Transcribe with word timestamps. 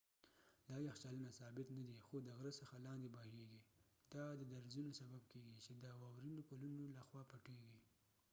دا 0.69 0.75
یخچالونه 0.87 1.31
ثابت 1.39 1.67
ندي 1.77 1.97
خو 2.05 2.15
د 2.21 2.27
غره 2.37 2.51
څخه 2.59 2.75
لاندې 2.85 3.11
بهیږي 3.15 3.59
دا 4.13 4.25
د 4.35 4.41
درزونو 4.53 4.91
سبب 5.01 5.23
کیږي 5.31 5.55
چې 5.65 5.71
د 5.83 5.85
واورینو 6.01 6.41
پلونو 6.49 6.83
لخوا 6.97 7.21
پټیږي 7.31 7.79